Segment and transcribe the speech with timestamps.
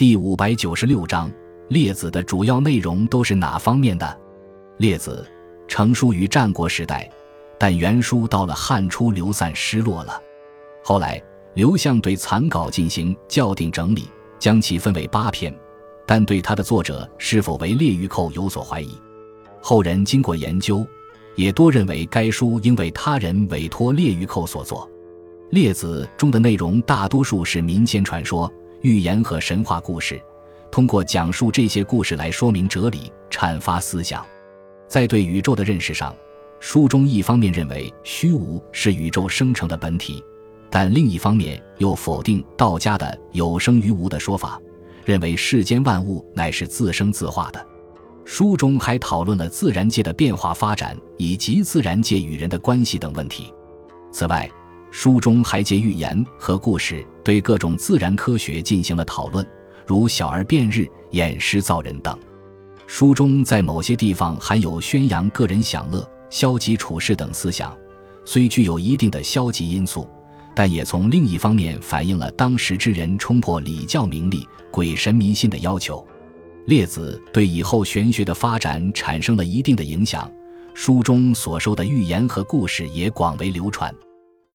[0.00, 1.30] 第五百九十六章，
[1.68, 4.18] 列子的主要内容都是哪方面的？
[4.78, 5.30] 列子
[5.68, 7.06] 成书于战国时代，
[7.58, 10.18] 但原书到了汉初流散失落了。
[10.82, 14.08] 后来刘向对残稿进行校订整理，
[14.38, 15.54] 将其分为八篇，
[16.06, 18.98] 但对他的作者是否为列御寇有所怀疑。
[19.60, 20.82] 后人经过研究，
[21.36, 24.90] 也多认为该书应为他人委托列御寇所作。
[25.50, 28.50] 列子中的内容大多数是民间传说。
[28.82, 30.20] 寓言和神话故事，
[30.70, 34.24] 通过讲述这些故事来说明哲理、阐发思想。
[34.88, 36.16] 在对宇宙的认识上，
[36.60, 40.24] 书中一方面认为虚无是宇宙生成的本体，
[40.70, 44.58] 但另一方面又否定道家的有生于无的说法，
[45.04, 47.66] 认为世间万物乃是自生自化的。
[48.24, 53.52] 书中还讨论了自然界的变化发展以及自然界与人的关系等问题。
[54.10, 54.50] 此外，
[54.90, 59.46] 书中还借寓言和故事对各种自然科学进行了讨论，
[59.86, 62.18] 如小儿辩日、演师造人等。
[62.86, 67.76] 书中在某些地方含有宣扬个人享乐、消极处事等思想，
[68.24, 70.08] 虽具有一定的消极因素，
[70.56, 76.04] 但也从另一方面反映了当时之人冲破礼教名利、鬼神迷信的要求。
[76.66, 80.30] 列子对以后玄学的发展产生了一定的影响，
[80.74, 83.94] 书中所收的寓言和故事也广为流传。